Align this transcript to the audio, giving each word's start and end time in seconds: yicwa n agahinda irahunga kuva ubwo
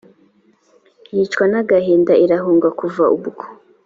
yicwa 1.13 1.43
n 1.51 1.53
agahinda 1.61 2.13
irahunga 2.25 2.67
kuva 2.79 3.03
ubwo 3.15 3.43